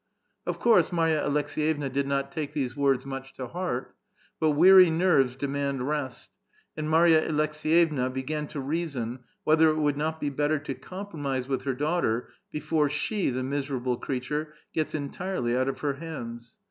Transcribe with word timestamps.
Of 0.47 0.59
course, 0.59 0.91
Marva 0.91 1.21
Aleks^vevna 1.29 1.87
did 1.91 2.07
not 2.07 2.31
take 2.31 2.53
these 2.53 2.75
words 2.75 3.03
niiicli 3.05 3.33
to 3.33 3.45
heart; 3.49 3.95
but 4.39 4.53
wearv 4.55 4.87
neiTcs 4.87 5.37
demand 5.37 5.87
rest, 5.87 6.31
and 6.75 6.89
Marya 6.89 7.31
Alekdcyevna 7.31 8.11
began 8.11 8.47
to 8.47 8.59
reason 8.59 9.19
whether 9.43 9.69
it 9.69 9.77
would 9.77 9.97
not 9.97 10.19
be 10.19 10.31
better 10.31 10.57
to 10.57 10.73
compromise 10.73 11.47
with 11.47 11.65
her 11.65 11.75
daughter 11.75 12.29
before 12.51 12.89
she, 12.89 13.29
the 13.29 13.43
miserable 13.43 13.95
creature, 13.97 14.55
gets 14.73 14.95
entirely 14.95 15.55
out 15.55 15.69
of 15.69 15.81
her 15.81 15.93
hands. 15.93 16.57